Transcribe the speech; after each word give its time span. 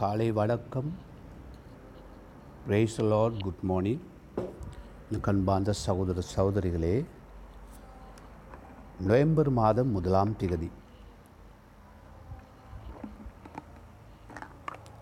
காலை 0.00 0.32
வணக்கம். 0.32 0.94
Praise 2.68 3.00
Lord 3.00 3.42
good 3.42 3.60
morning 3.62 4.00
கண்பார்ந்த 5.22 5.72
சகோதர 5.72 6.22
சகோதரிகளே 6.36 7.04
நவம்பர் 9.00 9.50
மாதம் 9.50 9.88
முதலாம் 9.88 10.32
திகதி. 10.32 10.70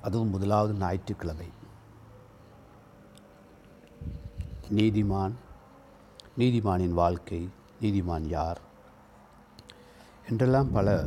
அதுவும் 0.03 0.29
முதலாவது 0.29 0.75
ஞாயிற்றுக்கிழமை. 0.75 1.49
நீதிமான் 4.75 5.33
நீதிமானின் 6.39 6.93
வாழ்க்கை 6.93 7.49
நீதிமான் 7.81 8.29
யார்? 8.29 8.61
என்றெல்லாம் 10.29 10.73
பல 10.73 11.05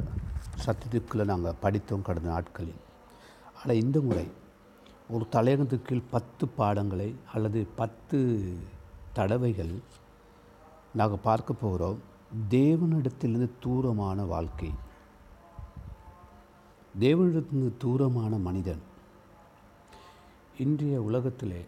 சத்தியத்துக்குள்ளே 0.66 1.26
நாங்கள் 1.26 1.62
படித்தோம் 1.62 2.02
கடந்த 2.02 2.30
நாட்களில். 2.30 2.86
ஆனால் 3.68 3.82
இந்த 3.82 4.02
முறை. 4.02 4.28
ஒரு 5.10 5.28
தலையங்கத்துக்கு 5.32 5.82
கீழ் 5.82 6.10
பத்து 6.10 6.48
பாடங்களை 6.48 7.16
அல்லது 7.34 7.68
பத்து 7.76 8.18
தடவைகள் 9.14 9.74
நாங்கள் 10.94 11.24
பார்க்க 11.24 11.54
போகிறோம். 11.54 11.98
தேவனிடத்திலிருந்து 12.50 13.50
தூரமான 13.60 14.24
வாழ்க்கை. 14.24 14.72
தேவனிடத்திலிருந்து 17.00 17.78
தூரமான 17.78 18.36
மனிதன். 18.38 18.82
இன்றைய 20.58 21.02
உலகத்திலே 21.02 21.66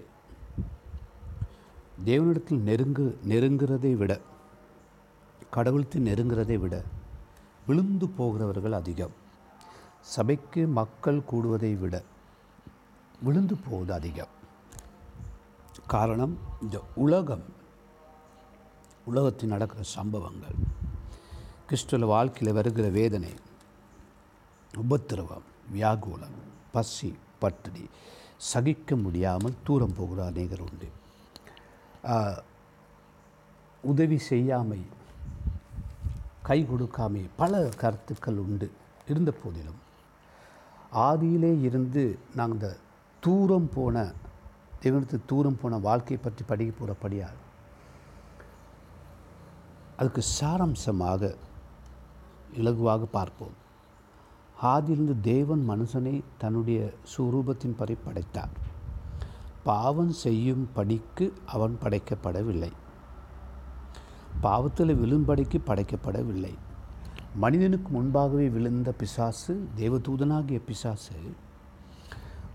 தேவனிடத்தில் 2.05 2.63
நெருங்கு 2.69 3.07
நெருங்குறதை 3.27 3.97
விட 3.97 4.21
கடவுளத்தில் 5.55 6.07
நெருங்குறதை 6.09 6.59
விட 6.59 6.83
விழுந்து 7.67 8.09
போகிறவர்கள் 8.09 8.71
அதிகம். 8.71 9.18
சபைக்கு 10.01 10.67
மக்கள் 10.67 11.21
கூடுவதை 11.31 11.79
விட 11.79 11.95
விழுந்து 13.21 13.55
போவது 13.55 13.93
அதிகம். 13.93 14.33
காரணம் 15.87 16.37
இந்த 16.61 16.83
உலகம் 16.95 17.43
உலகத்தில் 19.05 19.49
நடக்கிற 19.49 19.83
சம்பவங்கள் 19.83 20.57
கிறிஸ்துவ 21.65 22.05
வாழ்க்கையில் 22.05 22.55
வருகிற 22.55 22.89
வேதனை 22.89 23.33
உபத்திரவம் 24.73 25.47
வியாகுலம் 25.71 26.37
பசி 26.71 27.09
பட்டினி 27.39 27.85
சகிக்க 28.37 28.95
முடியாமல் 28.95 29.59
தூரம் 29.63 29.95
போகிற 29.97 30.25
அநேகர் 30.25 30.63
உண்டு. 30.67 30.89
உதவி 33.81 34.17
செய்யாமை 34.17 34.81
கை 36.43 36.59
கொடுக்காமை 36.63 37.23
பல 37.37 37.69
கருத்துக்கள் 37.83 38.41
உண்டு. 38.45 38.71
இருந்த 39.07 39.31
போதிலும் 39.31 39.87
ஆதியிலே 40.93 41.61
இருந்து 41.61 42.19
நாங்கள் 42.35 42.77
தூரம் 43.19 43.69
போன 43.73 44.13
தேவனத்து 44.83 45.19
தூரம் 45.25 45.57
போன 45.61 45.77
வாழ்க்கையை 45.77 46.25
பற்றி 46.25 46.43
படிக்க 46.47 46.73
போகிறபடியால் 46.75 47.39
அதுக்கு 49.97 50.23
சாராம்சமாக 50.41 51.35
இலகுவாக 52.53 53.03
பார்ப்போம். 53.03 53.55
ஆதியிலிருந்து 54.63 55.19
தேவன் 55.21 55.69
மனுஷனை 55.69 56.23
தன்னுடைய 56.37 56.93
சுரூபத்தின் 57.17 57.77
படி 57.77 57.95
படைத்தார். 57.95 58.49
பாவம் 59.63 60.11
செய்யும் 60.11 60.69
படிக்கு 60.73 61.33
அவன் 61.45 61.77
படைக்கப்படவில்லை. 61.83 62.71
பாவத்தில் 64.41 64.95
விழும்படிக்கு 64.95 65.57
படைக்கப்படவில்லை. 65.65 66.53
மனிதனுக்கு 67.35 68.01
முன்பாகவே 68.01 68.49
விழுந்த 68.49 68.91
பிசாசு 68.91 69.67
தேவதூதனாகிய 69.77 70.61
பிசாசு 70.65 71.13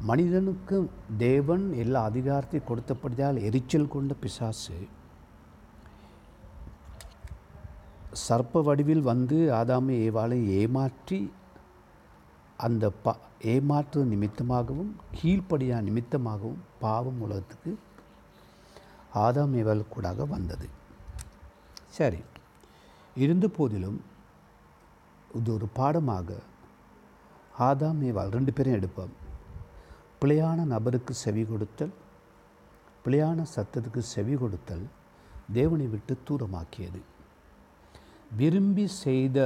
மனிதனுக்கு 0.01 0.91
தேவன் 1.19 1.73
எல்லா 1.73 2.11
அதிகாரத்தையும் 2.11 2.69
கொடுத்தபடியால் 2.69 3.43
எரிச்சல் 3.43 3.89
கொண்ட 3.89 4.15
பிசாசு 4.15 4.89
சர்ப்ப 8.29 8.63
வடிவில் 8.63 9.01
வந்து 9.01 9.37
ஆதாமை 9.53 9.95
ஏவாளை 10.07 10.47
ஏமாற்றி 10.47 11.33
அந்த 12.57 12.91
பா 12.91 13.17
ஏமாற்று 13.41 14.05
நிமித்தமாகவும் 14.05 14.93
கீழ்ப்படியா 15.23 15.79
நிமித்தமாகவும் 15.83 16.61
பாவம் 16.81 17.21
உலகத்துக்கு 17.21 17.79
ஆதாம் 19.15 19.55
ஏவாள் 19.55 19.89
கூடாக 19.89 20.25
வந்தது. 20.25 20.69
சரி 21.89 22.19
இருந்த 23.15 23.49
போதிலும் 23.49 24.01
இது 25.39 25.51
ஒரு 25.57 25.67
பாடமாக 25.79 26.39
ஆதாம் 27.69 28.01
ஏவாள் 28.09 28.35
ரெண்டு 28.37 28.53
பேரும் 28.57 28.77
எடுப்போம். 28.79 29.13
பிழையான 30.21 30.59
நபருக்கு 30.75 31.13
செவி 31.25 31.43
கொடுத்தல் 31.51 31.95
பிழையான 33.05 33.45
சத்தத்துக்கு 33.55 34.03
செவி 34.15 34.35
கொடுத்தல் 34.43 34.85
தேவனை 35.59 35.87
விட்டு 35.95 36.15
தூரமாக்கியது. 36.29 37.01
விரும்பி 38.41 38.87
செய்த 39.03 39.39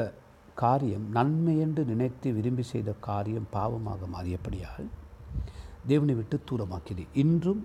காரியம் 0.63 1.07
நன்மை 1.17 1.55
என்று 1.65 1.83
நினைத்து 1.91 2.29
விரும்பி 2.39 2.65
செய்த 2.73 2.91
காரியம் 3.09 3.51
பாவமாக 3.57 4.07
மாறியபடியால் 4.15 4.89
தேவனை 5.91 6.15
விட்டு 6.21 6.37
தூரமாக்கியது. 6.51 7.05
இன்றும் 7.23 7.63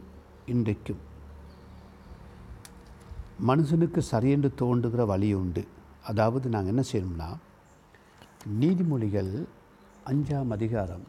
இன்றைக்கும் 0.54 1.02
மனுஷனுக்கு 3.50 4.02
சரியென்று 4.12 4.50
தோன்றுகிற 4.62 5.04
வழி 5.12 5.30
உண்டு. 5.42 5.64
அதாவது 6.10 6.48
நாங்கள் 6.54 6.74
என்ன 6.74 6.84
செய்யணும்னா 6.92 7.30
நீதிமொழிகள் 8.48 9.48
அஞ்சாம் 10.06 10.48
அதிகாரம். 10.48 11.04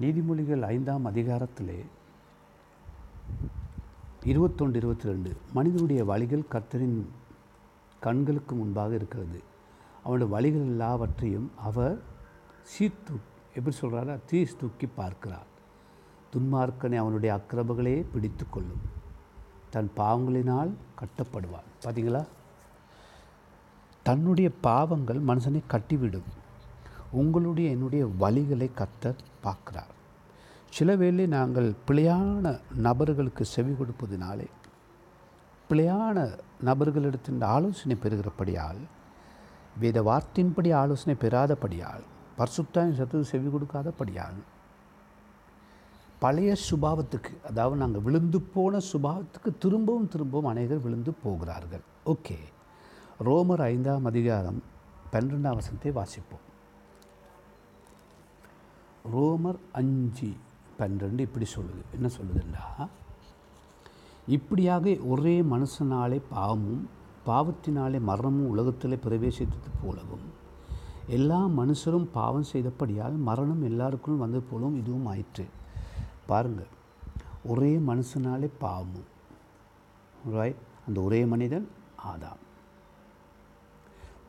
நீதிமொழிகள் 0.00 0.60
ஐந்தாம் 0.60 1.06
அதிகாரத்திலே 1.06 1.84
இருபத்தொன்று 4.24 4.76
இருபத்தி 4.78 5.08
ரெண்டு 5.08 5.36
மனிதனுடைய 5.52 6.04
வழிகள் 6.04 6.44
கர்த்தரின் 6.50 7.06
கண்களுக்கு 8.00 8.54
முன்பாக 8.54 8.94
இருக்கிறது. 8.94 9.42
அவனுடைய 10.04 10.32
வழிகள் 10.32 10.60
எல்லாவற்றையும் 10.60 11.50
அவர் 11.56 12.02
சீர்தூ 12.62 13.14
எப்படி 13.54 13.76
சொல்கிறாரா 13.80 14.18
தீஸ் 14.30 14.58
தூக்கி 14.58 14.86
பார்க்கிறார். 14.86 15.46
துன்மார்க்கனை 16.32 16.96
அவனுடைய 16.96 17.40
அக்கிரமங்களே 17.40 18.04
பிடித்து 18.12 18.46
கொள்ளும். 18.50 18.80
தன் 19.70 19.90
பாவங்களினால் 19.96 20.70
கட்டப்படுவான். 21.00 21.70
பார்த்தீங்களா 21.84 22.24
தன்னுடைய 24.04 24.50
பாவங்கள் 24.60 25.20
மனுஷனை 25.20 25.60
கட்டிவிடும். 25.68 26.30
உங்களுடைய 27.10 27.70
என்னுடைய 27.70 28.04
வழிகளை 28.20 28.68
கத்தர் 28.80 29.20
பார்க்கிறார். 29.40 29.92
சில 30.70 30.96
வேளை 30.96 31.26
நாங்கள் 31.26 31.74
பிழையான 31.88 32.60
நபர்களுக்கு 32.76 33.44
செவி 33.44 33.72
கொடுப்பதினாலே 33.72 34.48
பிழையான 35.70 36.16
நபர்களிடத்தின் 36.64 37.44
ஆலோசனை 37.44 37.96
பெறுகிறபடியால் 38.02 38.80
வேத 39.78 40.02
வார்த்தையின்படி 40.02 40.74
ஆலோசனை 40.74 41.14
பெறாதபடியால் 41.20 42.04
பர்சுத்தாயின் 42.38 42.94
சத்து 42.94 43.24
செவி 43.24 43.48
கொடுக்காதபடியால் 43.48 44.40
பழைய 46.18 46.56
சுபாவத்துக்கு 46.70 47.32
அதாவது 47.48 47.80
நாங்கள் 47.80 48.02
விழுந்து 48.02 48.40
போன 48.40 48.80
சுபாவத்துக்கு 48.92 49.50
திரும்பவும் 49.58 50.08
திரும்பவும் 50.08 50.50
அநேகர் 50.50 50.80
விழுந்து 50.80 51.12
போகிறார்கள். 51.12 51.84
ஓகே. 52.06 52.36
ரோமர் 53.22 53.60
ஐந்தாம் 53.60 54.04
அதிகாரம் 54.04 54.62
பன்னிரெண்டாம் 55.12 55.58
வசனத்தை 55.58 55.90
வாசிப்போம். 55.92 56.44
ரோமர் 59.12 59.58
அஞ்சு 59.72 60.30
பன்னிரெண்டு 60.76 61.22
இப்படி 61.22 61.46
சொல்லுது. 61.56 61.82
என்ன 61.92 62.08
சொல்லுதுன்னா 62.16 62.88
இப்படியாக 64.26 64.96
ஒரே 65.06 65.42
மனுஷனாலே 65.42 66.22
பாவமும் 66.30 66.88
பாவத்தினாலே 67.26 68.00
மரணமும் 68.00 68.48
உலகத்தில் 68.48 69.00
பிரவேசித்தது 69.04 69.70
போலவும் 69.82 70.26
எல்லா 71.06 71.46
மனுஷரும் 71.46 72.08
பாவம் 72.12 72.50
செய்தபடியால் 72.52 73.16
மரணம் 73.16 73.62
எல்லாருக்கும் 73.62 74.18
வந்தது 74.18 74.44
போலவும் 74.50 74.76
இதுவும் 74.76 75.06
ஆயிற்று. 75.06 75.46
பாருங்கள் 76.26 76.72
ஒரே 77.44 77.76
மனுஷனாலே 77.76 78.50
பாவமும் 78.58 79.10
ரைட் 80.30 80.64
அந்த 80.86 81.00
ஒரே 81.00 81.24
மனிதன் 81.24 81.68
ஆதாம். 82.12 82.42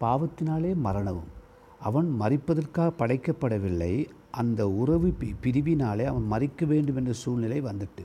பாவத்தினாலே 0.05 0.75
மரணமும் 0.75 1.31
அவன் 1.79 2.09
மறிப்பதற்காக 2.19 2.91
படைக்கப்படவில்லை. 2.99 3.93
அந்த 4.31 4.61
உறவு 4.69 5.09
பி 5.19 5.35
பிரிவினாலே 5.43 6.05
அவன் 6.05 6.27
மறிக்க 6.31 6.65
வேண்டும் 6.65 6.95
என்ற 6.95 7.13
சூழ்நிலை 7.13 7.61
வந்துட்டு. 7.61 8.03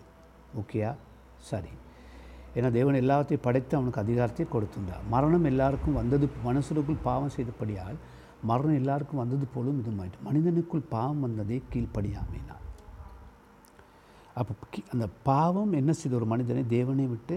ஓகேயா? 0.61 0.93
சரி. 1.41 1.73
ஏன்னா 2.55 2.71
தேவன் 2.71 2.95
எல்லாத்தையும் 2.95 3.43
படைத்து 3.43 3.77
அவனுக்கு 3.77 4.01
அதிகாரத்தை 4.01 4.47
கொடுத்துட்டார் 4.47 5.05
மரணம் 5.11 5.45
எல்லாருக்கும் 5.45 5.95
வந்தது 5.95 6.29
மனுஷனுக்குள் 6.47 6.97
பாவம் 7.03 7.35
செய்தபடியால் 7.37 7.99
மரணம் 8.43 8.75
எல்லாருக்கும் 8.75 9.19
வந்தது 9.19 9.47
போலும் 9.55 9.79
இதுமாயிட்டு 9.81 10.19
மனிதனுக்குள் 10.25 10.89
பாவம் 10.89 11.21
வந்ததே 11.21 11.63
கீழ்ப்படியாமைனான் 11.73 12.65
அப்போ 14.35 14.53
அந்த 14.93 15.07
பாவம் 15.23 15.73
என்ன 15.73 15.93
செய்து? 15.93 16.17
ஒரு 16.17 16.27
மனிதனை 16.27 16.67
தேவனை 16.67 17.07
விட்டு 17.07 17.37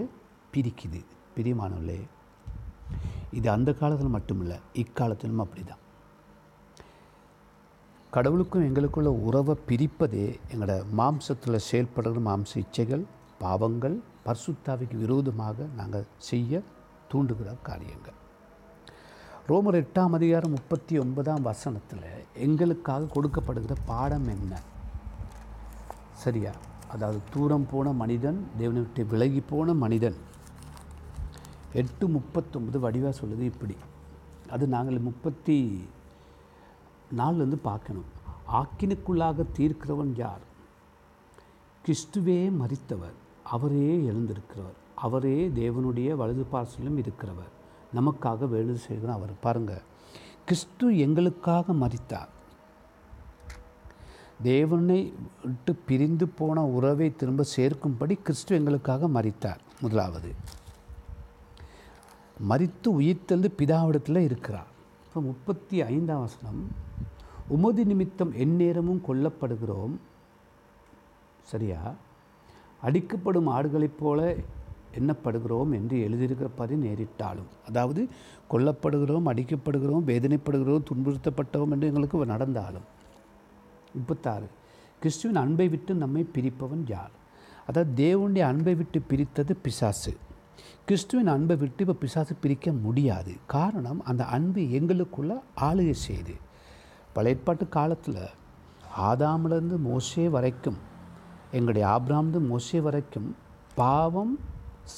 பிரிக்குது. 0.54 1.00
பிரியமானவர்களே 1.36 2.00
இது 3.34 3.48
அந்த 3.50 3.70
காலத்தில் 3.72 4.14
மட்டுமில்லை 4.14 4.58
இக்காலத்திலும் 4.72 5.42
அப்படி 5.44 5.62
தான் 5.64 5.82
கடவுளுக்கும் 8.12 8.66
எங்களுக்குள்ள 8.66 9.10
உறவை 9.28 9.54
பிரிப்பதே 9.68 10.26
எங்களோட 10.50 10.74
மாம்சத்தில் 10.98 11.64
செயல்படுற 11.70 12.20
மாம்ச 12.28 12.52
இச்சைகள் 12.54 13.04
பாவங்கள் 13.38 13.96
பர்சுத்தாவிக்கு 14.26 14.98
விரோதமாக 14.98 15.66
நாங்கள் 15.76 16.06
செய்ய 16.18 16.62
தூண்டுகிற 17.12 17.50
காரியங்கள். 17.62 18.18
ரோமர் 19.48 19.78
எட்டாம் 19.80 20.14
அதிகாரம் 20.18 20.50
முப்பத்தி 20.50 20.94
ஒன்பதாம் 20.98 21.42
வசனத்தில் 21.42 22.06
எங்களுக்காக 22.34 23.08
கொடுக்கப்படுகிற 23.14 23.74
பாடம் 23.86 24.28
என்ன? 24.28 24.52
சரியா? 26.14 26.52
அதாவது 26.88 27.20
தூரம் 27.32 27.66
போன 27.70 27.92
மனிதன் 27.92 28.38
தேவனை 28.58 28.80
விட்டு 28.80 29.04
விலகி 29.06 29.40
போன 29.40 29.74
மனிதன் 29.74 30.18
எட்டு 31.74 32.08
முப்பத்தொம்பது 32.08 32.78
வடிவாக 32.78 33.12
சொல்லுது 33.20 33.40
இப்படி. 33.40 33.76
அது 34.48 34.66
நாங்கள் 34.66 34.98
முப்பத்தி 34.98 35.84
நாலுலேருந்து 37.16 37.58
பார்க்கணும். 37.62 38.10
ஆக்கினுக்குள்ளாக 38.52 39.44
தீர்க்கிறவன் 39.58 40.12
யார்? 40.16 40.42
கிறிஸ்துவே 41.86 42.52
மறித்தவர் 42.60 43.16
அவரே 43.44 43.96
எழுந்திருக்கிறவர். 44.10 44.78
அவரே 44.94 45.48
தேவனுடைய 45.48 46.14
வலது 46.16 46.46
பார்சலும் 46.52 46.98
இருக்கிறவர். 46.98 47.52
நமக்காக 47.94 48.48
வேலை 48.48 48.76
செய்கிற 48.76 49.12
அவர். 49.12 49.32
பாருங்கள் 49.40 49.82
கிறிஸ்து 50.44 50.98
எங்களுக்காக 50.98 51.72
மறித்தார் 51.72 52.32
தேவனை 54.42 55.12
விட்டு 55.44 55.74
பிரிந்து 55.74 56.28
போன 56.28 56.64
உறவை 56.64 57.16
திரும்ப 57.16 57.44
சேர்க்கும்படி 57.56 58.12
கிறிஸ்து 58.22 58.56
எங்களுக்காக 58.56 59.08
மறித்தார் 59.08 59.62
முதலாவது. 59.80 60.32
மறித்து 62.48 62.88
உயிர்த்தெழுந்து 62.88 63.48
பிதாவிடத்தில் 63.58 64.16
இருக்கிறார். 64.16 64.66
இப்போ 65.06 65.20
முப்பத்தி 65.20 65.82
ஐந்தாம் 65.82 66.20
வசனம் 66.20 66.68
உமது 67.48 67.84
நிமித்தம் 67.84 68.32
எந்நேரமும் 68.32 69.02
கொல்லப்படுகிறோம். 69.08 69.94
சரியா? 71.42 71.94
அடிக்கப்படும் 72.84 73.48
ஆடுகளைப் 73.48 73.98
போல 73.98 74.34
எண்ணப்படுகிறோம் 74.98 75.72
என்று 75.72 76.08
எழுதியிருக்கிறபடி 76.08 76.74
நேரிட்டாலும். 76.74 77.50
அதாவது 77.66 78.08
கொல்லப்படுகிறோம் 78.50 79.28
அடிக்கப்படுகிறோம் 79.32 80.06
வேதனைப்படுகிறோம் 80.06 80.84
துன்புறுத்தப்பட்டோம் 80.90 81.70
என்று 81.70 81.86
எங்களுக்கு 81.86 82.26
நடந்தாலும். 82.26 82.86
முப்பத்தாறு 83.94 84.46
கிறிஸ்துவின் 84.98 85.36
அன்பை 85.36 85.68
விட்டு 85.68 85.94
நம்மை 85.94 86.26
பிரிப்பவன் 86.34 86.84
யார்? 86.86 87.10
அதாவது 87.66 87.92
தேவனுடைய 88.04 88.40
அன்பை 88.40 88.74
விட்டு 88.74 89.00
பிரித்தது 89.00 89.56
பிசாசு. 89.62 90.16
கிறிஸ்துவின் 90.86 91.30
அன்பை 91.34 91.56
விட்டு 91.56 91.82
இப்போ 91.84 91.96
பிசாசு 92.02 92.34
பிரிக்க 92.34 92.72
முடியாது. 92.84 93.32
காரணம் 93.46 94.00
அந்த 94.10 94.24
அன்பு 94.36 94.62
எங்களுக்குள்ள 94.78 95.32
ஆளுகை 95.68 95.96
செய்து. 96.08 96.34
பழையப்பாட்டு 97.14 97.68
காலத்தில் 97.68 98.22
ஆதாமிலேருந்து 99.10 99.76
மோசே 99.88 100.28
வரைக்கும் 100.28 100.78
எங்களுடைய 101.56 101.84
ஆப்ராம்ந்து 101.94 102.38
மோசே 102.50 102.80
வரைக்கும் 102.80 103.28
பாவம் 103.74 104.34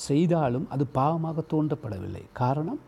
செய்தாலும் 0.06 0.67
அது 0.75 0.85
பாவமாக 0.94 1.44
தோன்றப்படவில்லை. 1.53 2.23
காரணம் 2.43 2.81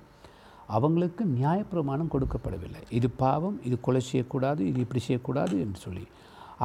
அவங்களுக்கு 0.76 1.22
நியாயப்பிரமாணம் 1.24 2.12
கொடுக்கப்படவில்லை. 2.14 2.82
இது 2.90 3.08
பாவம் 3.10 3.58
இது 3.64 3.76
கொலை 3.80 4.00
செய்யக்கூடாது 4.00 4.60
இது 4.66 4.78
இப்படி 4.84 5.00
செய்யக்கூடாது 5.00 5.54
என்று 5.64 5.80
சொல்லி. 5.80 6.04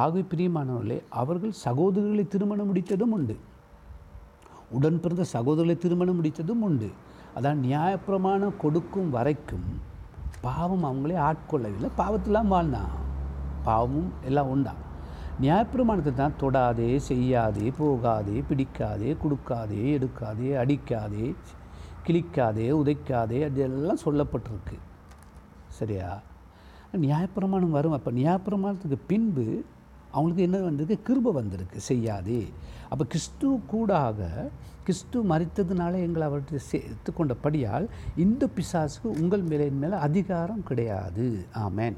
ஆகவே 0.02 0.22
பிரியமானவர்களே 0.32 0.98
அவர்கள் 1.08 1.54
சகோதரர்களை 1.64 2.24
திருமணம் 2.28 2.66
முடித்ததும் 2.66 3.12
உண்டு. 3.18 3.36
உடன் 4.76 5.00
பிறந்த 5.00 5.24
சகோதரர்களை 5.32 5.76
திருமணம் 5.78 6.18
முடித்ததும் 6.18 6.62
உண்டு. 6.62 6.88
அதான் 7.36 7.60
நியாயப்பிரமாணம் 7.66 8.56
கொடுக்கும் 8.58 9.10
வரைக்கும் 9.10 9.66
பாவம் 10.40 10.84
அவங்களே 10.84 11.16
ஆட்கொள்ளவில்லை. 11.28 11.90
பாவத்தெல்லாம் 11.98 12.52
வாழ்ந்தான் 12.54 12.92
பாவமும் 13.64 14.10
எல்லாம் 14.28 14.50
உண்டா? 14.54 14.74
நியாயப்பிரமாணத்தை 15.42 16.12
தான் 16.14 16.38
தொடாதே 16.40 16.88
செய்யாதே 17.08 17.66
போகாதே 17.78 18.36
பிடிக்காதே 18.48 19.10
கொடுக்காதே 19.22 19.82
எடுக்காதே 19.96 20.50
அடிக்காதே 20.62 21.26
கிழிக்காதே 22.06 22.66
உதைக்காதே 22.80 23.38
அதெல்லாம் 23.48 24.02
சொல்லப்பட்டிருக்கு. 24.04 24.76
சரியா? 25.78 26.10
நியாயப்பிரமாணம் 27.04 27.76
வரும். 27.78 27.96
அப்போ 27.98 28.10
நியாயப்பிரமாணத்துக்கு 28.20 28.98
பின்பு 29.06 29.46
அவங்களுக்கு 30.14 30.42
என்ன 30.42 30.58
வந்திருக்கு 30.58 31.14
கிருப 31.14 31.32
வந்திருக்கு. 31.32 31.80
செய்யாதே. 31.80 32.46
அப்போ 32.88 33.04
கிறிஸ்து 33.04 33.60
கூடாக 33.66 34.50
கிறிஸ்து 34.84 35.24
மறித்ததுனால 35.24 35.94
எங்களை 35.94 36.28
அவர்கிட்ட 36.28 36.56
சேர்த்து 36.56 37.12
கொண்டபடியால் 37.18 37.86
இந்த 38.16 38.48
பிசாசுக்கு 38.56 39.06
உங்கள் 39.20 39.42
மேலே 39.42 39.68
மேலே 39.68 39.94
அதிகாரம் 39.94 40.62
கிடையாது. 40.62 41.44
ஆமேன். 41.54 41.94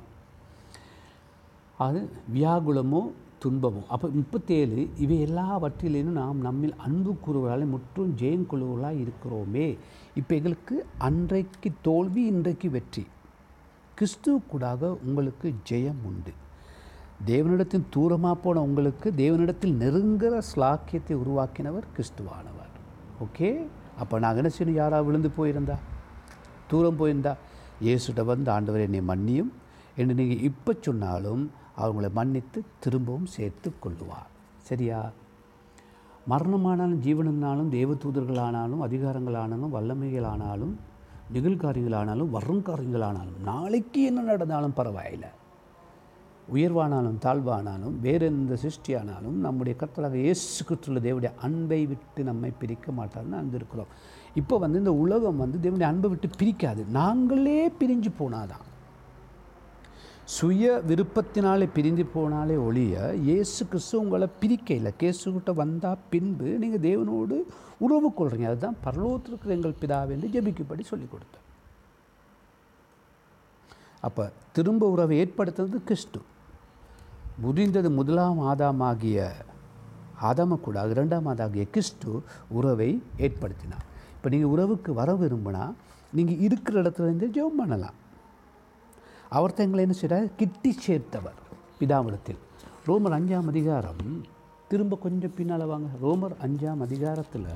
அது 1.78 2.08
வியாகுலமோ 2.34 3.00
துன்பமோ. 3.44 3.86
அப்போ 3.88 4.08
முப்பத்தேழு 4.08 4.88
இவை 4.98 5.24
எல்லாவற்றிலேயும் 5.24 6.12
நாம் 6.20 6.40
நம்மில் 6.40 6.74
அன்பு 6.76 7.16
கூறுவர்களால் 7.26 7.68
முற்றும் 7.68 8.14
ஜெயம் 8.16 9.04
இருக்கிறோமே. 9.04 9.78
இப்போ 10.14 10.34
எங்களுக்கு 10.34 10.86
அன்றைக்கு 10.98 11.70
தோல்வி 11.82 12.26
இன்றைக்கு 12.26 12.70
வெற்றி. 12.70 13.06
கிறிஸ்துவ 13.94 14.40
கூடாக 14.50 14.96
உங்களுக்கு 15.06 15.54
ஜெயம் 15.70 16.02
உண்டு. 16.04 16.32
தேவனிடத்தில் 17.24 17.88
தூரமாக 17.94 18.34
போன 18.34 18.62
உங்களுக்கு 18.62 19.10
தேவனிடத்தில் 19.10 19.76
நெருங்குற 19.82 20.42
ஸ்லாக்கியத்தை 20.54 21.14
உருவாக்கினவர் 21.14 21.86
கிறிஸ்துவானவர். 21.96 22.72
ஓகே 23.24 23.66
அப்போ 23.98 24.18
நாங்கள் 24.18 24.44
என்ன 24.44 24.54
செய்யணும்? 24.54 24.80
யாராக 24.80 25.02
விழுந்து 25.02 25.30
போயிருந்தா? 25.36 25.76
தூரம் 26.70 26.98
போயிருந்தா? 26.98 27.34
இயேசுகிட்ட 27.80 28.24
வந்து 28.24 28.50
ஆண்டவர் 28.50 28.80
என்னை 28.80 29.00
மன்னியும். 29.00 29.52
என்று 29.96 30.14
நீங்கள் 30.14 30.38
இப்போ 30.38 30.74
சொன்னாலும் 30.80 31.50
அவங்களை 31.76 32.10
மன்னித்து 32.12 32.64
திரும்பவும் 32.80 33.26
சேர்த்து 33.26 33.72
கொள்ளுவார். 33.84 34.28
சரியா? 34.62 35.12
மரணமானாலும் 36.28 37.02
ஜீவனானாலும் 37.06 37.70
தேவதூதர்களானாலும் 37.70 38.84
அதிகாரங்களானாலும் 38.86 39.74
வல்லமைகளானாலும் 39.76 40.76
நிகழ்காரியங்களானாலும் 41.32 42.32
வருங்காரியங்களானாலும் 42.36 43.38
நாளைக்கு 43.44 44.02
என்ன 44.02 44.20
நடந்தாலும் 44.20 44.74
பரவாயில்லை. 44.74 45.30
உயர்வானாலும் 46.52 47.18
தாழ்வானாலும் 47.24 47.94
வேறெந்த 48.00 48.58
சிருஷ்டியானாலும் 48.62 49.38
நம்முடைய 49.46 49.78
கர்த்தராக 49.80 50.14
இயேசு 50.14 50.64
கிறிஸ்துள்ள 50.68 51.00
தேவனுடைய 51.06 51.32
அன்பை 51.40 51.86
விட்டு 51.86 52.24
நம்மை 52.24 52.52
பிரிக்க 52.58 52.92
மாட்டார்னு 52.92 53.40
அந்திருக்கிறோம் 53.42 53.92
இப்போ 54.34 54.58
வந்து 54.58 54.78
இந்த 54.78 54.92
உலகம் 54.92 55.36
வந்து 55.36 55.58
தேவனுடைய 55.64 55.82
அன்பை 55.82 56.10
விட்டு 56.10 56.28
பிரிக்காது. 56.40 56.82
நாங்களே 56.88 57.68
பிரிஞ்சு 57.68 58.10
போனாதான். 58.18 58.64
சுய 60.24 60.82
விருப்பத்தினாலே 60.88 61.68
பிரிந்து 61.74 62.04
போனாலே 62.14 62.64
ஒழிய 62.64 63.14
இயேசு 63.14 63.66
கிறிஸ்து 63.66 64.00
உங்களை 64.00 64.28
பிரிக்க 64.40 64.74
இல்லை. 64.74 64.92
வந்தால் 65.54 65.98
பின்பு 66.10 66.44
நீங்கள் 66.44 66.84
தேவனோடு 66.90 67.36
உறவு 67.78 68.08
கொள்கிறீங்க 68.18 68.48
அதுதான் 68.52 68.76
பரலோகத்திற்கு 68.84 69.54
எங்கள் 69.56 69.80
பிதாவை 69.80 70.10
என்று 70.10 70.84
சொல்லிக் 70.92 71.12
கொடுத்தேன். 71.14 71.44
அப்போ 74.00 74.32
திரும்ப 74.52 74.88
உறவை 74.88 75.14
ஏற்படுத்துறது 75.22 75.78
கிறிஸ்து. 75.84 76.20
முடிந்தது 77.44 77.88
முதலாம் 77.98 78.38
ஆதாமாகிய 78.50 79.24
ஆதாம 80.28 80.56
கூட 80.66 80.84
இரண்டாம் 80.92 81.26
ஆதாகிய 81.32 81.64
கிறிஸ்து 81.74 82.10
உறவை 82.58 82.90
ஏற்படுத்தினார். 83.26 83.84
இப்போ 84.14 84.28
நீங்கள் 84.34 84.52
உறவுக்கு 84.54 84.90
வர 85.00 85.10
விரும்பினா 85.22 85.64
நீங்கள் 86.16 86.40
இருக்கிற 86.46 86.76
இடத்துல 86.82 87.08
இருந்து 87.08 87.28
ஜெபம் 87.36 87.60
பண்ணலாம். 87.60 87.98
அவர் 89.36 89.56
தங்களை 89.58 89.82
என்ன 89.86 89.96
செய்கிறார் 90.00 90.26
கிட்டி 90.40 90.70
சேர்த்தவர் 90.86 91.40
பிதாவிடத்தில். 91.80 92.40
ரோமர் 92.88 93.16
அஞ்சாம் 93.18 93.50
அதிகாரம் 93.52 94.02
திரும்ப 94.70 94.98
கொஞ்சம் 95.04 95.36
பின்னால் 95.38 95.70
வாங்க. 95.72 95.88
ரோமர் 96.04 96.36
அஞ்சாம் 96.46 96.84
அதிகாரத்தில் 96.86 97.48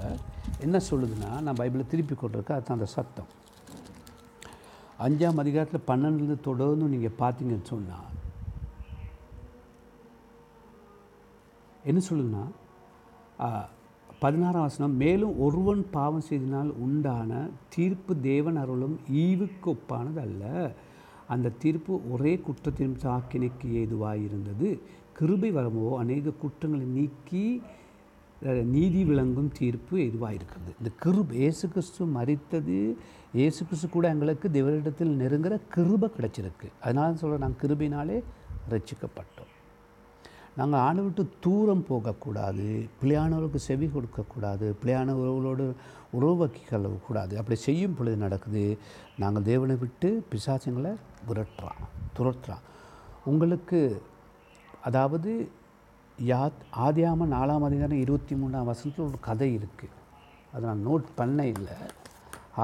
என்ன 0.64 0.76
சொல்லுதுன்னா 0.90 1.30
நான் 1.46 1.58
பைபிளை 1.62 1.86
திருப்பி 1.92 2.14
கொண்டிருக்கேன் 2.14 2.58
அதுதான் 2.58 2.78
அந்த 2.78 2.90
சத்தம். 2.96 3.30
அஞ்சாம் 5.06 5.42
அதிகாரத்தில் 5.44 5.88
பன்னெண்டுலேருந்து 5.90 6.40
தொடர்ந்து 6.48 6.94
நீங்கள் 6.94 7.18
பார்த்தீங்கன்னு 7.22 7.70
சொன்னால் 7.74 8.08
என்ன 11.84 12.00
சொல்லுதுன்னா 12.10 12.44
பதினாறாம் 14.20 14.62
வசனம் 14.62 14.96
மேலும் 14.96 15.38
ஒருவன் 15.38 15.90
பாவம் 15.90 16.24
செய்தினால் 16.30 16.70
உண்டான 16.76 17.48
தீர்ப்பு 17.68 18.20
தேவன் 18.20 18.56
அருளும் 18.56 18.96
ஈவுக்கு 19.10 19.74
ஒப்பானது 19.74 20.20
அல்ல 20.20 20.72
அந்த 21.28 21.48
தீர்ப்பு 21.58 22.10
ஒரே 22.10 22.40
குற்றத்தின் 22.40 22.96
சாக்கினைக்கு 23.02 23.72
ஏதுவாக 23.72 24.16
இருந்தது 24.16 24.82
கிருபை 25.12 25.52
வரமோ 25.52 25.98
அநேக 25.98 26.30
குற்றங்களை 26.30 26.86
நீக்கி 26.86 27.62
நீதி 28.64 29.04
விளங்கும் 29.04 29.52
தீர்ப்பு 29.52 30.00
எதுவாக 30.00 30.34
இருக்கிறது 30.34 30.74
இந்த 30.78 30.90
கிருப 31.04 31.34
இயேசு 31.34 31.68
கிறிஸ்து 31.68 32.06
மறித்தது 32.06 32.96
இயேசு 33.32 33.64
கிறிஸ்து 33.64 33.88
கூட 33.88 34.08
எங்களுக்கு 34.08 34.48
தேவரிடத்தில் 34.48 35.18
நெருங்குற 35.20 35.60
கிருபை 35.68 36.10
கிடச்சிருக்கு. 36.18 36.68
அதனால 36.80 37.14
சொல்ல 37.14 37.36
நாங்கள் 37.36 37.62
கிருபினாலே 37.62 38.22
ரசிக்கப்பட்டோம் 38.70 39.52
நாங்கள் 40.60 40.82
ஆணை 40.86 41.00
விட்டு 41.04 41.22
தூரம் 41.44 41.86
போகக்கூடாது. 41.90 42.66
பிள்ளையானவர்களுக்கு 43.00 43.60
செவி 43.68 43.86
கொடுக்கக்கூடாது. 43.94 44.66
பிள்ளையானவர்களோடு 44.80 45.66
உறவு 46.16 46.36
வைக்க 46.40 46.78
கூடாது 47.06 47.34
அப்படி 47.40 47.56
செய்யும் 47.68 47.96
பொழுது 47.98 48.16
நடக்குது 48.24 48.64
நாங்கள் 49.22 49.46
தேவனை 49.50 49.76
விட்டு 49.82 50.08
பிசாசங்களை 50.30 50.92
விரட்டுறான் 51.28 51.82
துரட்டுறான் 52.16 52.66
உங்களுக்கு 53.30 53.80
அதாவது 54.88 55.30
யா 56.18 56.40
ஆதியாம 56.86 57.26
நாலாம் 57.34 57.66
அதிகாரம் 57.68 58.02
இருபத்தி 58.04 58.34
மூணாம் 58.40 58.68
வசனத்தில் 58.70 59.06
ஒரு 59.08 59.18
கதை 59.28 59.48
இருக்குது 59.58 59.96
அதை 60.52 60.62
நான் 60.68 60.86
நோட் 60.88 61.06
பண்ண 61.18 61.40
இல்லை. 61.54 61.76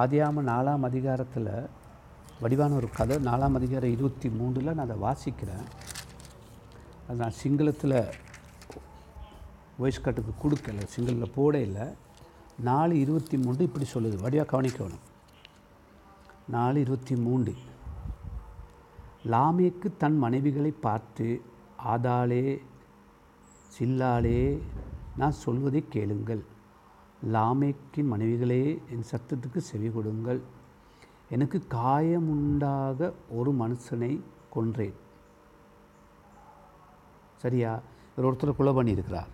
ஆதியாம 0.02 0.44
நாலாம் 0.50 0.86
அதிகாரத்தில் 0.88 1.52
வடிவான 2.42 2.76
ஒரு 2.80 2.88
கதை 2.98 3.16
நாலாம் 3.28 3.58
அதிகாரம் 3.60 3.94
இருபத்தி 3.96 4.28
மூணில் 4.38 4.74
நான் 4.78 4.86
அதை 4.86 4.96
வாசிக்கிறேன். 5.06 5.66
அது 7.08 7.18
நான் 7.22 7.38
சிங்களத்தில் 7.42 7.98
வாய்ஸ் 9.78 10.00
கட்டுக்கு 10.00 10.32
கொடுக்கல 10.42 10.84
சிங்களில் 10.94 11.34
போட 11.34 11.54
இல்லை. 11.60 11.86
நாலு 12.68 12.94
இருபத்தி 13.00 13.36
மூன்று 13.38 13.62
இப்படி 13.68 13.86
சொல்லுது 13.94 14.16
வடிவாக 14.24 14.48
கவனிக்கணும் 14.52 15.04
நாலு 16.54 16.80
இருபத்தி 16.80 17.14
மூன்று. 17.16 17.54
லாமேக்கு 19.34 19.88
தன் 19.98 20.18
மனைவிகளை 20.22 20.72
பார்த்து 20.86 21.28
ஆதாளே 21.84 22.44
சில்லாளே 23.74 24.40
நான் 25.16 25.40
சொல்வதை 25.44 25.82
கேளுங்கள். 25.88 26.44
லாமேக்கின் 27.34 28.10
மனைவிகளே 28.12 28.62
என் 28.92 29.08
சத்தத்துக்கு 29.10 29.60
செவி 29.70 29.88
கொடுங்கள். 29.90 30.40
எனக்கு 31.30 31.58
காயமுண்டாக 31.74 33.12
ஒரு 33.30 33.52
மனுஷனை 33.62 34.12
கொன்றேன். 34.54 34.96
சரியா? 37.36 37.80
இவர் 38.16 38.34
ஒருத்தர் 38.34 38.56
கொலை 38.56 38.72
பண்ணியிருக்கிறார். 38.72 39.26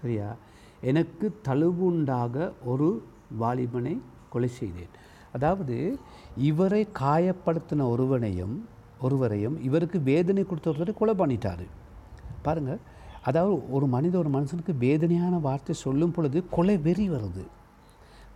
சரியா? 0.00 0.36
எனக்கு 0.80 1.40
தழுவுண்டாக 1.44 2.52
ஒரு 2.64 3.04
வாலிபனை 3.40 4.00
கொலை 4.30 4.48
செய்தேன். 4.48 4.92
அதாவது 5.32 5.98
இவரை 6.36 6.88
காயப்படுத்தின 6.98 7.88
ஒருவனையும் 7.88 8.68
ஒருவரையும் 9.00 9.62
இவருக்கு 9.62 10.00
வேதனை 10.00 10.44
கொடுத்த 10.44 10.70
ஒருத்தரை 10.70 10.94
கொலை 10.94 11.14
பண்ணிட்டார். 11.14 11.66
பாருங்கள் 12.42 12.78
அதாவது 13.22 13.72
ஒரு 13.72 13.86
மனித 13.86 14.18
ஒரு 14.18 14.30
மனுஷனுக்கு 14.30 14.78
வேதனையான 14.78 15.38
வார்த்தை 15.38 15.74
சொல்லும் 15.74 16.10
பொழுது 16.10 16.48
கொலை 16.50 16.76
வெறி 16.78 17.10
வருது. 17.10 17.46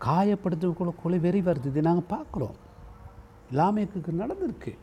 காயப்படுத்துறதுக்குள்ள 0.01 0.93
கொலை 1.03 1.19
வெறி 1.19 1.41
வருது. 1.41 1.67
இதை 1.67 1.83
நாங்கள் 1.83 2.19
பார்க்குறோம். 2.19 2.57
லாமேக்கு 3.53 4.21
நடந்திருக்கு. 4.21 4.77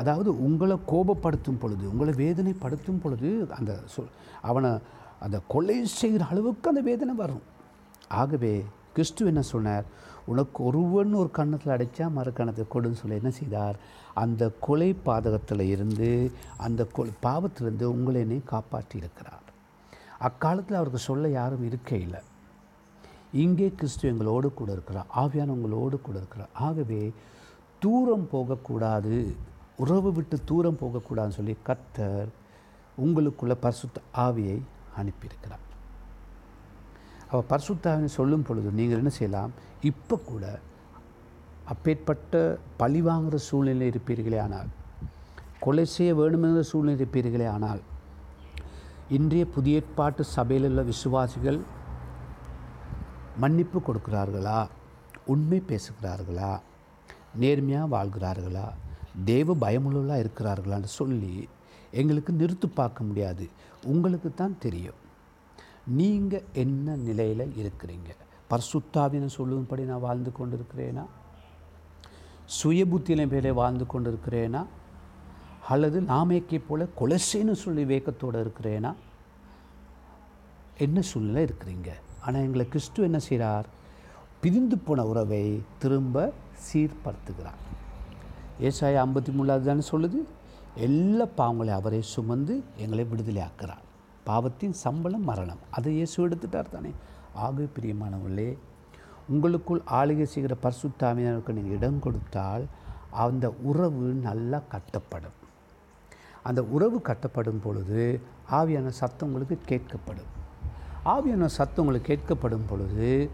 அதாவது 0.00 0.30
உங்களை 0.46 0.76
கோபப்படுத்தும் 0.92 1.60
பொழுது 1.62 1.84
உங்களை 1.92 2.12
வேதனைப்படுத்தும் 2.22 3.00
பொழுது 3.02 3.30
அந்த 3.58 3.72
சொல் 3.94 4.12
அவனை 4.50 4.70
அந்த 5.24 5.38
கொலை 5.52 5.76
செய்கிற 6.00 6.22
அளவுக்கு 6.32 6.70
அந்த 6.70 6.82
வேதனை 6.90 7.14
வரும். 7.22 7.44
ஆகவே 8.20 8.54
கிறிஸ்து 8.94 9.28
என்ன 9.30 9.42
சொன்னார்? 9.50 9.84
உனக்கு 10.30 10.58
ஒருவன் 10.68 11.12
ஒரு 11.20 11.30
கன்னத்தில் 11.38 11.74
அடைச்சா 11.76 12.06
மறு 12.16 12.30
கணத்தை 12.38 12.64
கொடுன்னு 12.74 13.00
சொல்லி 13.00 13.20
என்ன 13.20 13.30
செய்தார்? 13.38 13.76
அந்த 14.22 14.42
கொலை 14.66 14.90
பாதகத்தில் 15.06 15.64
இருந்து 15.74 16.10
அந்த 16.66 16.84
கொலை 16.96 17.12
பாவத்திலிருந்து 17.26 17.86
உங்களை 17.94 18.20
என்னை 18.26 18.40
காப்பாற்றி 18.52 18.96
இருக்கிறார் 19.02 19.46
அக்காலத்தில் 20.28 20.78
அவருக்கு 20.80 21.00
சொல்ல 21.06 21.28
யாரும் 21.28 21.64
இருக்க 21.68 21.90
இல்லை. 21.96 22.20
இங்கே 23.44 23.68
கிறிஸ்து 23.78 24.04
எங்களோடு 24.10 24.48
கூட 24.54 24.70
இருக்கிறார். 24.76 25.08
ஆவியான 25.22 25.54
உங்களோடு 25.56 25.96
கூட 26.00 26.16
இருக்கிறார். 26.22 26.52
ஆகவே 26.66 27.00
தூரம் 27.82 28.28
போகக்கூடாது. 28.34 29.16
உறவு 29.76 30.10
விட்டு 30.12 30.36
தூரம் 30.44 30.80
போகக்கூடாதுன்னு 30.82 31.38
சொல்லி 31.38 31.54
கர்த்தர் 31.68 32.30
உங்களுக்குள்ள 33.04 33.54
பரிசுத்த 33.64 34.00
ஆவியை 34.26 34.58
அனுப்பியிருக்கிறார். 35.00 35.64
அவள் 37.30 37.50
பரிசுத்தாவினை 37.52 38.10
சொல்லும் 38.18 38.44
பொழுது 38.48 38.70
நீங்கள் 38.78 39.00
என்ன 39.02 39.12
செய்யலாம்? 39.18 39.52
இப்போ 39.90 40.16
கூட 40.30 40.44
அப்பேற்பட்ட 41.72 42.40
பழி 42.80 43.00
வாங்குகிற 43.06 43.36
சூழ்நிலை 43.48 43.86
இருப்பீர்களே 43.92 44.38
ஆனால் 44.44 44.70
கொலை 45.64 45.84
செய்ய 45.96 46.12
வேண்டுமென்ற 46.20 46.62
சூழ்நிலை 46.70 46.96
இருப்பீர்களே 47.00 47.48
ஆனால் 47.56 47.82
இன்றைய 49.16 49.44
புதிய 49.54 49.80
ஏற்பாட்டு 49.80 50.22
சபையில் 50.36 50.68
உள்ள 50.68 50.82
விசுவாசிகள் 50.82 51.60
மன்னிப்பு 53.42 53.78
கொடுக்கிறார்களா? 53.88 54.60
உண்மை 55.32 55.62
பேசுகிறார்களா? 55.70 56.52
நேர்மையாக 57.42 57.92
வாழ்கிறார்களா? 57.94 58.66
தேவ 59.24 59.54
பயமுள்ளவர்களாக 59.54 60.24
இருக்கிறார்களான்னு 60.24 60.84
சொல்லி 60.84 61.48
எங்களுக்கு 61.90 62.32
நிறுத்து 62.32 62.66
பார்க்க 62.74 63.04
முடியாது. 63.04 63.48
உங்களுக்கு 63.84 64.34
தான் 64.34 64.58
தெரியும். 64.58 65.00
நீங்கள் 65.86 66.44
என்ன 66.52 66.96
நிலையில் 66.96 67.54
இருக்கிறீங்க? 67.62 68.10
பரிசுத்தாவின்னு 68.50 69.26
சொல்லும்படி 69.26 69.82
நான் 69.82 70.00
வாழ்ந்து 70.00 70.32
கொண்டு 70.32 70.56
இருக்கிறேனா 70.56 71.04
சுய 72.44 72.86
புத்தியில 72.86 73.24
பேரே 73.32 73.52
வாழ்ந்து 73.52 73.86
கொண்டு 73.86 74.08
இருக்கிறேனா 74.12 74.66
அல்லது 75.68 76.00
நாமேக்கை 76.00 76.60
போல 76.68 76.86
கொலசேன்னு 77.00 77.52
சொல்லி 77.52 77.84
வேக்கத்தோடு 77.84 78.44
இருக்கிறேனா? 78.44 78.94
என்ன 80.78 81.00
சூழ்நிலை 81.00 81.44
இருக்கிறீங்க? 81.44 81.90
ஆனால் 82.20 82.42
எங்களை 82.42 82.68
கிறிஸ்து 82.68 83.02
என்ன 83.02 83.18
செய்கிறார் 83.18 83.66
பிரிந்து 84.40 84.78
போன 84.78 85.06
உறவை 85.06 85.62
திரும்ப 85.78 86.32
சீர்படுத்துகிறார். 86.72 87.60
ஏசாய 88.60 89.06
ஐம்பத்தி 89.06 89.32
மூணாவது 89.38 89.60
தானே 89.60 89.82
சொல்லுது 89.90 90.24
எல்லா 90.74 91.24
பாவங்களையும் 91.24 91.80
அவரே 91.80 92.02
சுமந்து 92.02 92.62
எங்களை 92.76 93.04
விடுதலை 93.04 93.42
ஆக்குறார் 93.42 93.82
பாவத்தின் 94.24 94.72
சம்பளம் 94.72 95.24
மரணம். 95.24 95.58
அதை 95.70 95.92
இயேசு 95.92 96.28
எடுத்துட்டார் 96.28 96.68
தானே. 96.68 96.90
ஆக 97.34 97.62
பிரியமானவர்களே 97.62 98.58
உங்களுக்குள் 99.28 99.82
ஆளுகை 99.90 100.22
செய்கிற 100.22 100.56
பரிசுத்தாமியருக்கு 100.62 101.52
நீங்கள் 101.52 101.76
இடம் 101.76 101.98
கொடுத்தால் 101.98 102.64
அந்த 103.10 103.54
உறவு 103.62 104.12
நல்லா 104.12 104.62
கட்டப்படும். 104.72 105.38
அந்த 106.42 106.62
உறவு 106.62 107.00
கட்டப்படும் 107.04 107.60
பொழுது 107.62 108.20
ஆவியான 108.50 108.88
சத்தம் 108.88 109.32
உங்களுக்கு 109.32 109.58
கேட்கப்படும். 109.68 110.30
ஆவியான 111.04 111.46
சத்தம் 111.46 111.86
உங்களுக்கு 111.86 112.18
கேட்கப்படும் 112.18 112.68
பொழுது 112.68 113.30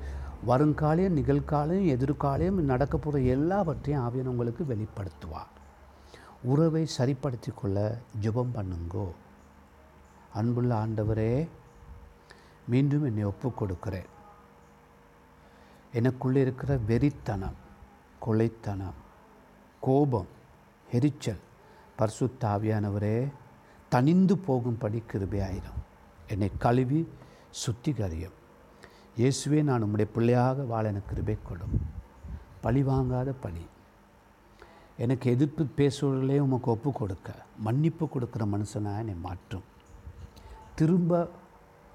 வருங்காலையும் 0.47 1.16
நிகழ்காலையும் 1.16 1.90
எதிர்காலையும் 1.95 2.61
நடக்க 2.73 2.99
போகிற 2.99 3.25
எல்லாவற்றையும் 3.25 4.04
ஆவியன் 4.04 4.28
உங்களுக்கு 4.28 4.64
வெளிப்படுத்துவார். 4.64 5.54
உறவை 6.42 6.87
சரிப்படுத்தி 6.87 7.52
கொள்ள 7.54 7.99
ஜெபம் 8.23 8.54
பண்ணுங்கோ. 8.54 9.09
அன்புள்ள 10.35 10.87
ஆண்டவரே 10.87 11.49
மீண்டும் 12.68 13.04
என்னை 13.04 13.25
ஒப்புக் 13.25 13.57
கொடுக்கிறேன் 13.57 14.16
எனக்குள்ளே 15.95 16.37
இருக்கிற 16.37 16.78
வெறித்தனம் 16.88 17.59
கொலைத்தனம் 18.26 18.99
கோபம் 19.80 20.26
எரிச்சல் 20.92 21.40
பரிசுத்தாவியானவரே 21.99 23.28
தனிந்து 23.88 24.38
போகும்படி 24.38 25.02
கிருபையாயிரும். 25.12 25.80
என்னை 26.28 26.50
கழுவி 26.59 27.09
சுத்திகரியும். 27.66 28.37
இயேசுவே 29.19 29.63
நான் 29.63 29.85
உம்முடைய 29.85 30.07
பிள்ளையாக 30.15 30.63
வாழ 30.63 30.89
எனக்கு 30.89 31.09
கிருபை 31.09 31.37
கொடும். 31.37 31.75
பழி 32.61 32.83
வாங்காத 32.83 33.33
பழி. 33.41 33.65
எனக்கு 34.97 35.31
எதிர்ப்பு 35.31 35.67
பேசுவர்களே 35.77 36.39
உமக்கு 36.39 36.71
ஒப்பு 36.71 36.93
கொடுக்க 36.93 37.35
மன்னிப்பு 37.59 38.09
கொடுக்குற 38.15 38.45
மனுஷனாக 38.53 38.99
என்னை 38.99 39.15
மாற்றும். 39.15 39.65
திரும்ப 40.75 41.29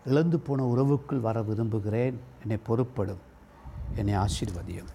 இழந்து 0.06 0.40
போன 0.40 0.66
உறவுக்குள் 0.74 1.26
வர 1.28 1.42
விரும்புகிறேன். 1.42 2.20
என்னை 2.42 2.58
பொறுப்படும் 2.68 3.22
என்னை 3.96 4.14
ஆசீர்வதியும். 4.14 4.92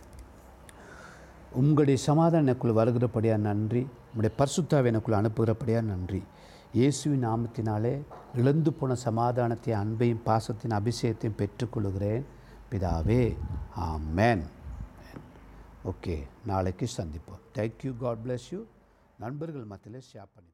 உங்களுடைய 1.52 2.00
சமாதானம் 2.00 2.46
எனக்குள் 2.46 2.78
வருகிறபடியாக 2.80 3.46
நன்றி. 3.48 3.86
உங்களுடைய 4.14 4.34
பரிசுத்தாவை 4.40 4.84
எனக்குள் 4.84 5.20
அனுப்புகிறபடியாக 5.20 5.90
நன்றி. 5.92 6.22
இயேசுவின் 6.72 7.24
நாமத்தினாலே 7.24 8.04
இழந்து 8.34 8.72
போன 8.72 8.94
சமாதானத்தை 8.94 9.74
அன்பையும் 9.74 10.24
பாசத்தின் 10.26 10.74
அபிஷேகத்தையும் 10.78 11.38
பெற்றுக்கொள்கிறேன் 11.40 12.24
பிதாவே 12.70 13.36
ஆமேன். 13.76 14.42
ஓகே 15.84 16.16
நாளைக்கு 16.46 16.86
சந்திப்போம். 16.96 17.42
தேங்க்யூ 17.54 17.96
காட் 17.96 18.18
பிளஸ் 18.24 18.48
யூ 18.50 18.60
நண்பர்கள் 19.18 19.64
மத்தியில் 19.64 20.02
ஷேர் 20.12 20.30
பண்ணி 20.34 20.52